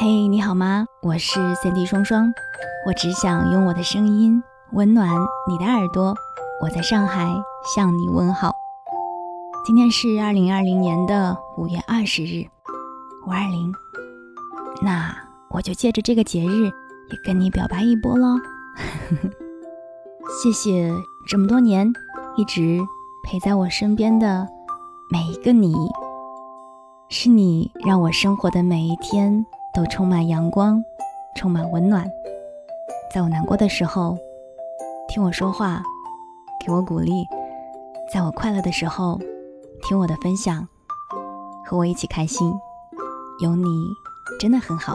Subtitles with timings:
[0.00, 0.86] 嘿，你好吗？
[1.02, 2.32] 我是三 D 双双，
[2.86, 4.40] 我只想用我的声音
[4.70, 5.10] 温暖
[5.48, 6.14] 你的耳朵。
[6.62, 7.28] 我在上海
[7.74, 8.52] 向你问好。
[9.66, 12.46] 今天是二零二零年的五月二十日，
[13.26, 13.72] 五二零。
[14.80, 15.12] 那
[15.50, 18.36] 我就借着这个节日，也跟你表白一波喽。
[20.40, 20.94] 谢谢
[21.26, 21.92] 这么多年
[22.36, 22.78] 一直
[23.24, 24.46] 陪在我身边的
[25.10, 25.74] 每一个你，
[27.08, 29.44] 是你让我生活的每一天。
[29.74, 30.84] 都充满阳光，
[31.34, 32.10] 充满温暖。
[33.12, 34.16] 在我难过的时候，
[35.08, 35.82] 听我说话，
[36.64, 37.24] 给我鼓励；
[38.12, 39.18] 在我快乐的时候，
[39.82, 40.66] 听我的分享，
[41.64, 42.52] 和我一起开心。
[43.40, 43.68] 有你
[44.40, 44.94] 真的很好，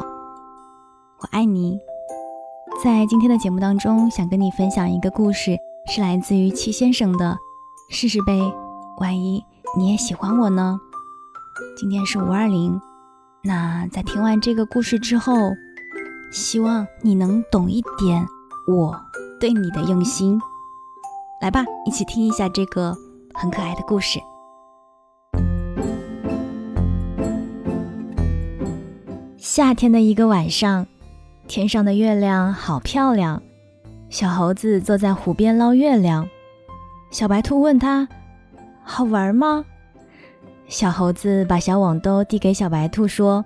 [1.20, 1.80] 我爱你。
[2.84, 7.38] 在今天的节目当中，想跟你分享一个故事，是来自于戚先生的。
[7.90, 8.40] 试试呗，
[9.00, 9.44] 万一
[9.78, 10.80] 你也喜欢我呢？
[11.78, 12.80] 今天是五二零。
[13.46, 15.52] 那在听完这个故事之后，
[16.32, 18.26] 希望你能懂一点
[18.66, 18.98] 我
[19.38, 20.40] 对你的用心。
[21.42, 22.96] 来吧，一起听一下这个
[23.34, 24.18] 很可爱的故事。
[29.38, 30.88] 夏天的一个晚上，
[31.46, 33.44] 天上的月亮好漂亮。
[34.10, 36.26] 小猴子坐在湖边捞月亮，
[37.12, 38.08] 小白兔问他
[38.86, 39.66] ：“好玩吗？”
[40.68, 43.44] 小猴子把小网兜递给小白兔，说：“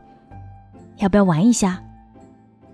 [0.98, 1.82] 要不要玩一下？”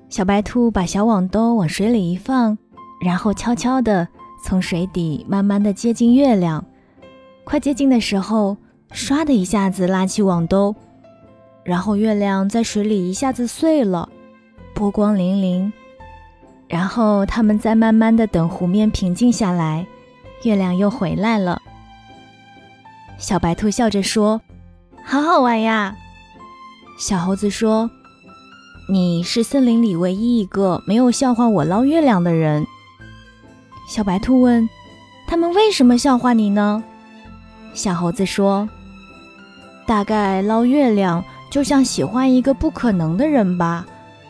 [0.09, 2.55] 小白兔把小网兜往水里一放，
[3.03, 4.07] 然后悄悄地
[4.45, 6.63] 从水底慢慢地接近月亮。
[7.43, 8.55] 快接近的时候，
[8.91, 10.75] 唰的一下子拉起网兜，
[11.63, 14.07] 然后月亮在水里一下子碎了，
[14.75, 15.71] 波光粼粼。
[16.67, 19.85] 然后他们再慢慢地等湖面平静下来，
[20.43, 21.59] 月亮又回来了。
[23.17, 24.41] 小白兔笑着说
[25.05, 25.95] ：“好好玩呀。”
[26.99, 27.89] 小猴子说
[28.89, 32.65] ：“你是森林里唯一一个没有笑话我捞月亮的人。”
[33.89, 34.69] 小白兔问
[35.25, 36.83] ：“他们为什么笑话你呢？”
[37.73, 38.69] 小猴子说
[39.87, 43.85] ：“大概捞月亮就像喜欢一个不可能的人吧。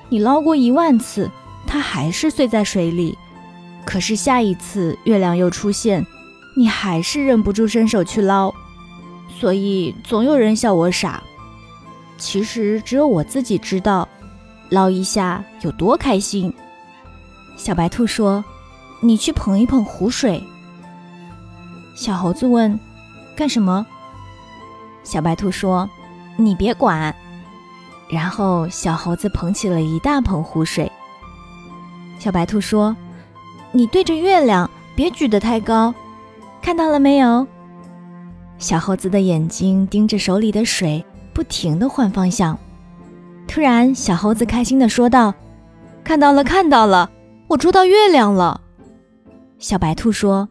[0.09, 1.30] 你捞过一万次，
[1.66, 3.18] 它还是碎在水里。
[3.86, 6.06] 可是下一次月亮又出现，
[6.56, 8.53] 你还是忍不住伸手去捞。”
[9.39, 11.21] 所以总有人笑我傻，
[12.17, 14.07] 其实只有我自己知道，
[14.69, 16.53] 捞一下有多开心。
[17.57, 18.44] 小白兔说
[19.01, 20.41] ：“你去捧一捧湖水。”
[21.95, 22.79] 小猴子问
[23.35, 23.85] ：“干什么？”
[25.03, 25.89] 小白兔说
[26.38, 27.13] ：“你别管。”
[28.09, 30.91] 然后小猴子捧起了一大捧湖水。
[32.19, 32.95] 小白兔说
[33.71, 35.94] ：“你对着月亮，别举得太高，
[36.61, 37.45] 看到了没有？”
[38.63, 41.03] 小猴子的眼睛盯着手里的水，
[41.34, 42.57] 不停地换方向。
[43.46, 45.35] 突然，小猴子开心地说道
[46.01, 47.12] ：“看到了，看到了，
[47.50, 48.62] 我捉到月亮了。”
[49.59, 50.47] 小白兔说：“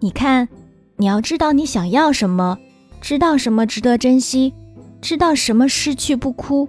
[0.00, 0.48] 你看，
[0.96, 2.56] 你要知道你想要什么，
[3.02, 4.54] 知道什么值得珍惜，
[5.02, 6.66] 知道什么失去不哭，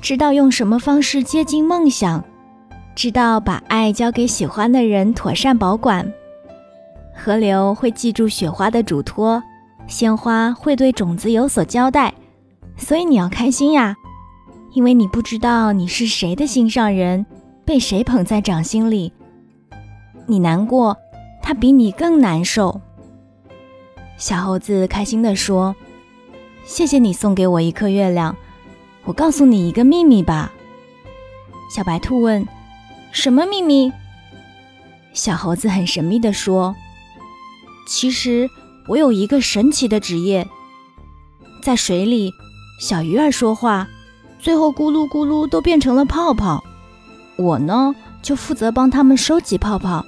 [0.00, 2.22] 知道用什么方式接近梦想，
[2.94, 6.12] 知道把爱交给喜欢的人，妥善保管。
[7.12, 9.42] 河流会记住雪花的嘱托。”
[9.92, 12.14] 鲜花会对种子有所交代，
[12.78, 13.94] 所以你要开心呀，
[14.72, 17.26] 因为你不知道你是谁的心上人，
[17.66, 19.12] 被谁捧在掌心里。
[20.26, 20.96] 你难过，
[21.42, 22.80] 他比你更难受。
[24.16, 25.76] 小猴子开心地说
[26.64, 28.34] ：“谢谢你送给我一颗月亮，
[29.04, 30.54] 我告诉你一个秘密吧。”
[31.70, 32.48] 小白兔问
[33.12, 33.92] ：“什么秘密？”
[35.12, 36.74] 小猴子很神秘地说
[37.86, 38.48] ：“其实。”
[38.88, 40.48] 我有一个神奇的职业，
[41.62, 42.32] 在水里，
[42.80, 43.86] 小鱼儿说话，
[44.40, 46.62] 最后咕噜咕噜都变成了泡泡。
[47.36, 50.04] 我呢，就负责帮他们收集泡泡，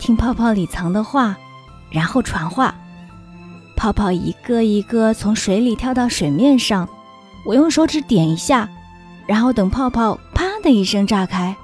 [0.00, 1.36] 听泡泡里藏的话，
[1.90, 2.74] 然后传话。
[3.76, 6.88] 泡泡一个一个从水里跳到水面上，
[7.46, 8.68] 我用手指点一下，
[9.28, 11.54] 然后等泡泡啪的一声炸开，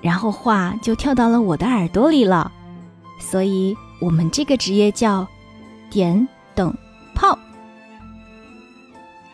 [0.00, 2.50] 然后话就跳到了我的耳朵里了。
[3.20, 5.28] 所以，我们这个职业叫。
[5.90, 6.74] 点灯
[7.14, 7.38] 泡，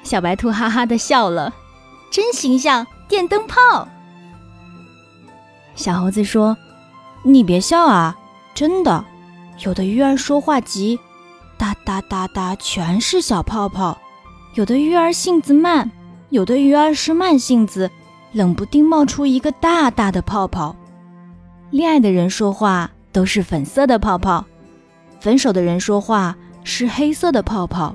[0.02, 1.52] 小白兔哈哈的笑了，
[2.10, 2.86] 真形象！
[3.08, 3.88] 电灯泡。
[5.74, 6.56] 小猴子说
[7.24, 8.16] ：“你别笑啊，
[8.54, 9.04] 真的，
[9.64, 10.98] 有的鱼儿说话急，
[11.58, 13.98] 哒哒哒哒，全是小泡泡；
[14.54, 15.90] 有的鱼儿性子慢，
[16.30, 17.90] 有的鱼儿是慢性子，
[18.32, 20.76] 冷不丁冒出一个大大的泡泡。
[21.70, 24.44] 恋爱的人说话都是粉色的泡泡。”
[25.20, 26.36] 分手的人说话
[26.66, 27.94] 是黑色的泡泡，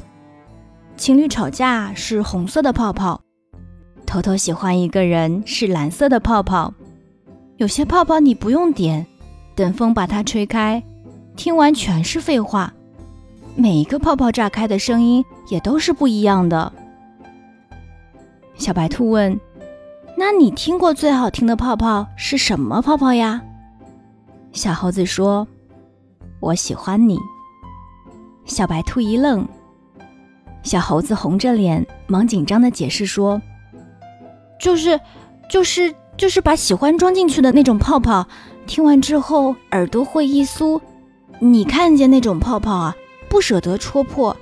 [0.95, 3.19] 情侣吵架是红色的泡泡，
[4.05, 6.71] 偷偷喜欢一个人是蓝色的泡泡。
[7.57, 9.05] 有些泡泡你不用点，
[9.55, 10.81] 等风把它吹开，
[11.35, 12.71] 听完全是废话。
[13.55, 16.71] 每一个泡泡炸开的声音也都是不一样的。
[18.55, 19.37] 小白兔问
[20.15, 23.41] ：“那你听过最好听的泡泡是什么泡泡呀？”
[24.53, 25.47] 小猴子说
[26.39, 27.17] ：“我喜欢你。”
[28.45, 29.47] 小白兔一愣，
[30.63, 33.41] 小猴子红着脸，忙紧张的解释说
[34.59, 34.99] ：“就是，
[35.49, 38.27] 就是。”就是把喜欢装进去的那种泡泡，
[38.67, 40.77] 听完之后耳朵会一酥。
[41.39, 42.93] 你看见那种泡泡啊，
[43.29, 44.35] 不舍得戳破，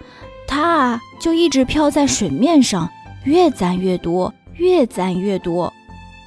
[0.48, 2.90] 它啊就一直飘在水面上，
[3.26, 5.72] 越攒越多，越攒越多。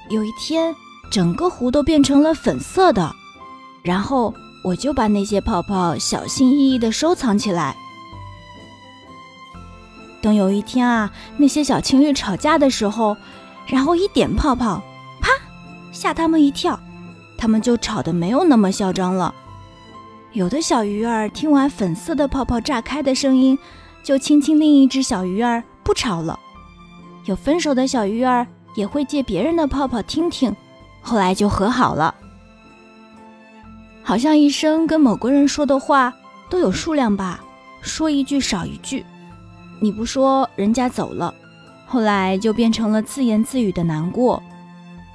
[0.08, 0.72] 有一天，
[1.10, 3.12] 整个湖都变成了粉色的，
[3.82, 4.32] 然后
[4.62, 7.76] 我就把那些泡泡小心翼翼地收藏起来。
[10.22, 13.16] 等有一天啊，那些小情侣吵架的时候，
[13.66, 14.82] 然后一点泡泡。
[15.20, 15.30] 啪
[15.92, 16.78] 吓他们一跳，
[17.38, 19.34] 他们就吵得没有那么嚣张了。
[20.32, 23.58] 有的小鱼儿听完粉色的泡泡炸开的声音，
[24.02, 26.38] 就亲亲另一只小鱼儿不吵了。
[27.24, 30.54] 有分手的小鱼儿也会借别人的泡泡听听，
[31.00, 32.14] 后来就和好了。
[34.02, 36.12] 好像一生跟某个人说的话
[36.48, 37.40] 都有数量吧，
[37.80, 39.04] 说一句少一句。
[39.80, 41.34] 你不说，人家走了，
[41.86, 44.42] 后来就变成了自言自语的难过。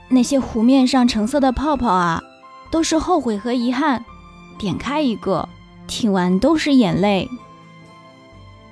[0.07, 2.21] 那些湖面上橙色的泡泡啊，
[2.71, 4.03] 都是后悔和遗憾。
[4.57, 5.47] 点开一个，
[5.87, 7.29] 听完都是眼泪。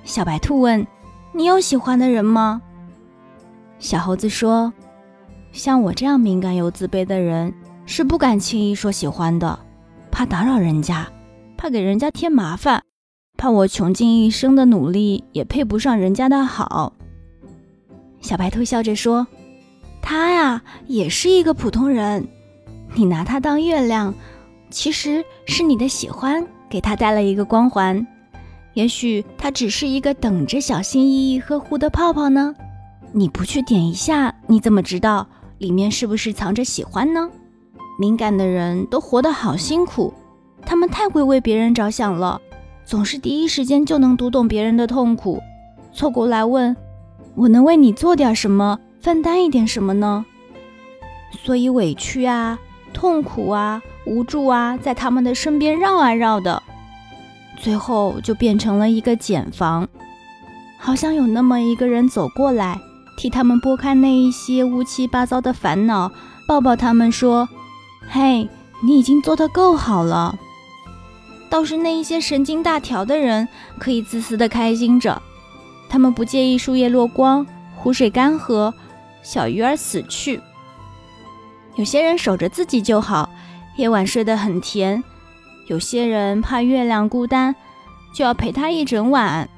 [0.04, 0.86] 小白兔问
[1.32, 2.62] ：“你有喜欢的人吗？”
[3.78, 4.72] 小猴子说
[5.52, 7.52] ：“像我这样敏感又自卑的人，
[7.84, 9.58] 是不敢轻易说喜欢的，
[10.14, 11.10] 怕打扰人家，
[11.56, 12.84] 怕给人家添麻烦，
[13.36, 16.92] 怕我穷尽一生的努力也配不上人家的好。”
[18.22, 19.26] 小白兔笑着说。
[20.00, 22.28] 他呀，也是一个普通人。
[22.94, 24.14] 你拿他当月亮，
[24.70, 28.06] 其实是你的喜欢给他带了一个光环。
[28.74, 32.54] 也许他只是一个等着小心翼翼呵护的泡泡呢。
[33.12, 35.26] 你不去点一下，你怎么知道
[35.58, 37.28] 里面是不是藏着喜欢呢？
[37.98, 40.12] 敏感的人都活得好辛苦，
[40.66, 42.40] 他们太会为别人着想了，
[42.84, 45.40] 总是第一时间就能读懂别人的痛苦，
[45.92, 46.76] 凑过来问
[47.36, 50.24] ：“我能为你做点什么？”分担一点什么呢？
[51.44, 52.58] 所以委屈啊、
[52.94, 56.62] 痛苦啊、无助啊，在他们的身边绕啊绕的，
[57.58, 59.86] 最后就变成了一个茧房。
[60.78, 62.80] 好像有那么一个人走过来，
[63.18, 66.10] 替他们拨开那一些乌七八糟的烦恼，
[66.48, 67.48] 抱抱他们说
[68.08, 68.48] ：“嘿，
[68.82, 70.38] 你已经做得够好了。”
[71.50, 73.46] 倒是那一些神经大条的人，
[73.78, 75.22] 可以自私的开心着，
[75.88, 77.46] 他们不介意树叶落光、
[77.76, 78.72] 湖水干涸。
[79.22, 80.40] 小鱼儿死去。
[81.76, 83.30] 有些人守着自己就好，
[83.76, 85.02] 夜晚睡得很甜；
[85.66, 87.54] 有些人怕月亮孤单，
[88.14, 89.48] 就要陪他一整晚。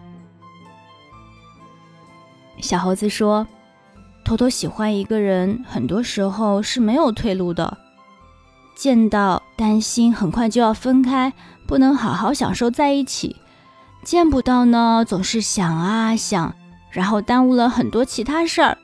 [2.60, 3.46] 小猴子说
[4.25, 7.76] ：“偷偷喜欢一个人，很多时候是没有退路的。
[8.76, 11.32] 见到担心很快就要分开，
[11.67, 13.34] 不能好好享受在一起；
[14.05, 16.55] 见不到呢，总是想啊想，
[16.90, 18.76] 然后耽误了很多其他事儿。”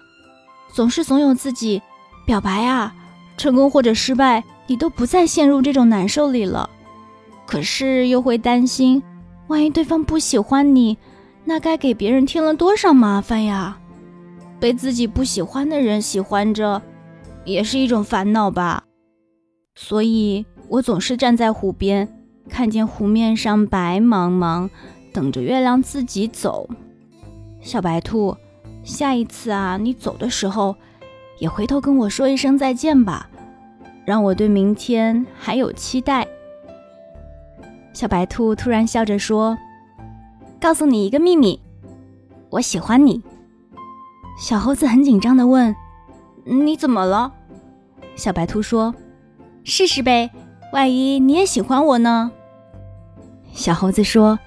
[0.72, 1.82] 总是怂恿自己
[2.26, 2.94] 表白啊，
[3.36, 6.70] 成功或者失败，你都不再陷入这种难受里了。
[7.46, 9.02] 可是又会担心，
[9.48, 10.96] 万一对方不喜欢你，
[11.44, 13.76] 那该给别人添了多少麻烦呀？
[14.58, 16.80] 被自己不喜欢的人喜欢着，
[17.44, 18.84] 也是一种烦恼吧。
[19.74, 22.08] 所以我总是站在湖边，
[22.48, 24.68] 看见湖面上白茫茫，
[25.12, 26.68] 等着月亮自己走。
[27.60, 28.36] 小白兔。
[28.84, 30.74] 下一次啊，你走的时候，
[31.38, 33.30] 也回头跟我说一声再见吧，
[34.04, 36.26] 让我对明天还有期待。
[37.92, 39.56] 小白兔突然笑着说
[40.60, 41.60] ：“告诉你一个秘密，
[42.50, 43.22] 我喜欢你。”
[44.36, 45.72] 小猴子很紧张的问
[46.42, 47.32] ：“你怎么了？”
[48.16, 48.92] 小白兔说
[49.64, 50.30] ：“试试呗，
[50.72, 52.30] 万一你也喜欢我呢？”
[53.54, 54.38] 小猴子说：“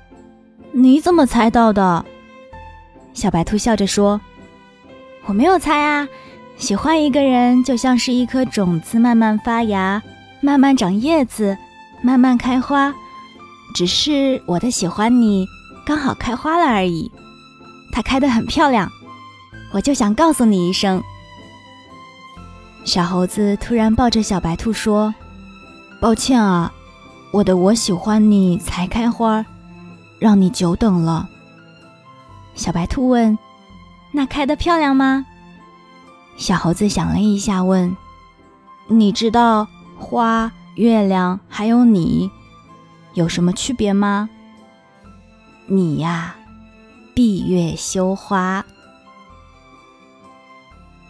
[0.74, 2.05] 你怎么猜到的？”
[3.13, 4.19] 小白兔笑着说
[5.25, 6.07] ：“我没有猜啊，
[6.57, 10.01] 喜欢一个人就像是一颗种子，慢慢发芽，
[10.41, 11.57] 慢慢长叶子，
[12.01, 12.93] 慢慢开花。
[13.74, 15.45] 只是我的喜欢你
[15.86, 17.10] 刚好开花了而已，
[17.91, 18.91] 它开得很漂亮，
[19.72, 21.01] 我就想告诉你一声。”
[22.86, 25.13] 小猴子突然抱着小白兔说
[26.00, 26.72] ：“抱歉啊，
[27.32, 29.44] 我的我喜欢你才开花，
[30.20, 31.27] 让你久等了。”
[32.56, 33.38] 小白兔问
[34.13, 35.25] ：“那开的漂亮吗？”
[36.38, 37.94] 小猴子想了一下，问
[38.88, 42.30] ：“你知道花、月亮还有你
[43.15, 44.30] 有什么区别吗？”
[45.68, 46.36] 你呀，
[47.15, 48.63] 闭月羞花。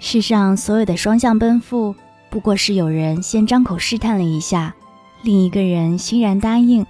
[0.08, 1.96] 世上所有的双向奔赴，
[2.30, 4.76] 不过是有人先张口试探了一下，
[5.24, 6.86] 另一个人欣然答应。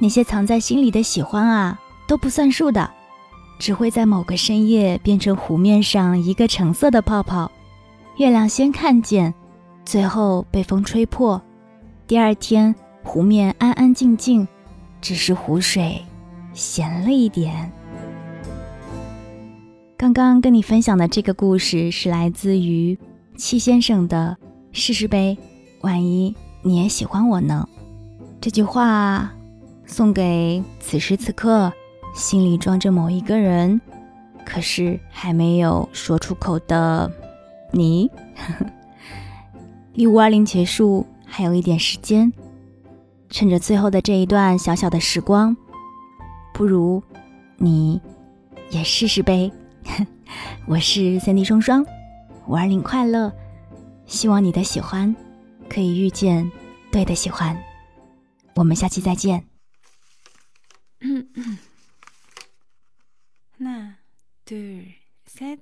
[0.00, 2.90] 那些藏在心里的喜欢啊，都不算数的，
[3.60, 7.48] 只会在某个深夜变成湖面上一个橙色的泡泡。
[8.16, 9.32] 月亮先看见，
[9.84, 11.40] 最后被风吹破。
[12.08, 14.48] 第二天，湖面安安静静，
[15.00, 16.02] 只是湖水
[16.52, 17.70] 咸了一点。
[20.02, 22.98] 刚刚跟你分享的这个故事是来自于
[23.36, 24.36] 戚先生的
[24.72, 25.38] 《试试呗，
[25.82, 27.68] 万一你也喜欢我呢》。
[28.40, 29.32] 这句话
[29.86, 31.72] 送给此时此刻
[32.16, 33.80] 心里装着某一个人，
[34.44, 37.08] 可是还没有说出口的
[37.70, 38.10] 你。
[39.94, 42.32] 离五二零结束还有一点时间，
[43.30, 45.56] 趁着最后的这一段小小的时光，
[46.52, 47.00] 不如
[47.56, 48.00] 你
[48.72, 49.48] 也试试呗。
[50.66, 51.84] 我是三 D 双双，
[52.46, 53.32] 五二零快乐！
[54.06, 55.14] 希望你的喜欢
[55.68, 56.50] 可以遇见
[56.90, 57.56] 对的喜欢。
[58.54, 59.44] 我们下期再见。
[61.00, 61.58] 嗯 嗯
[63.56, 63.94] 那
[64.44, 64.94] 对
[65.26, 65.58] 三。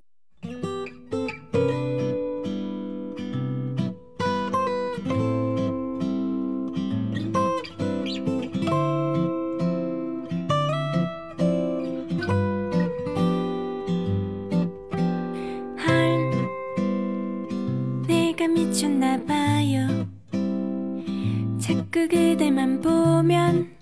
[22.79, 23.80] 不眠。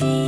[0.00, 0.21] 나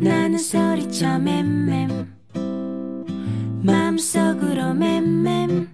[0.00, 2.08] 나는 소리쳐 맴맴.
[3.62, 5.68] 마음속으로 맴맴.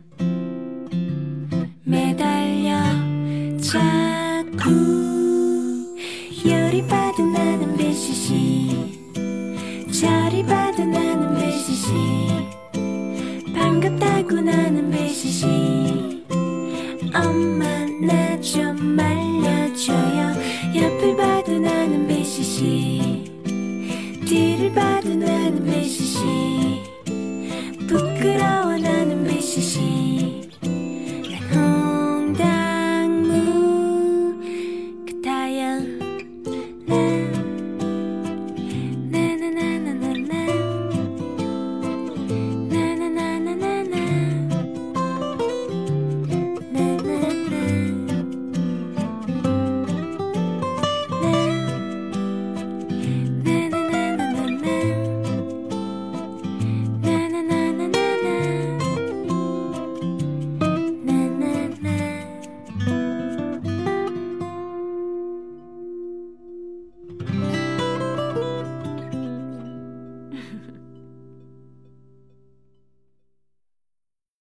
[1.84, 2.78] 매달려
[3.60, 4.70] 자꾸
[6.46, 8.92] 열이 받은 나는 배시시.
[10.00, 11.92] 저리 받은 나는 배시시.
[13.54, 15.46] 반갑다고 나는 배시시.
[17.14, 17.66] 엄마
[18.06, 20.34] 나 좀 말려줘요.
[20.74, 23.10] 옆을 봐도 나는 배시시
[24.61, 26.21] 뒤를 봐도 나는 배시시
[27.88, 28.76] 부끄러워